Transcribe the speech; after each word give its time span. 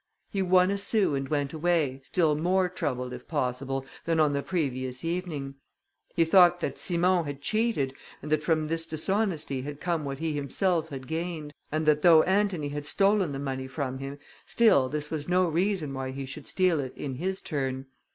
He 0.31 0.41
won 0.41 0.71
a 0.71 0.79
sou, 0.79 1.13
and 1.13 1.29
went 1.29 1.53
away, 1.53 1.99
still 2.03 2.33
more 2.33 2.67
troubled, 2.67 3.13
if 3.13 3.27
possible, 3.27 3.85
than 4.05 4.19
on 4.19 4.31
the 4.31 4.41
previous 4.41 5.05
evening. 5.05 5.53
He 6.15 6.25
thought 6.25 6.59
that 6.59 6.79
Simon 6.79 7.25
had 7.25 7.39
cheated, 7.39 7.93
and 8.19 8.31
that 8.31 8.41
from 8.41 8.65
this 8.65 8.87
dishonesty 8.87 9.61
had 9.61 9.79
come 9.79 10.03
what 10.03 10.17
he 10.17 10.33
himself 10.33 10.89
had 10.89 11.05
gained; 11.05 11.53
and 11.71 11.85
that 11.85 12.01
though 12.01 12.23
Antony 12.23 12.69
had 12.69 12.87
stolen 12.87 13.31
the 13.31 13.37
money 13.37 13.67
from 13.67 13.99
him, 13.99 14.17
still 14.43 14.89
this 14.89 15.11
was 15.11 15.29
no 15.29 15.45
reason 15.47 15.93
why 15.93 16.09
he 16.09 16.25
should 16.25 16.47
steal 16.47 16.79
it 16.79 16.97
in 16.97 17.13
his 17.13 17.39
turn. 17.39 17.85